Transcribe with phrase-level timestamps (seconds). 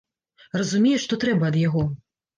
[0.59, 1.85] Разумее, што трэба ад яго.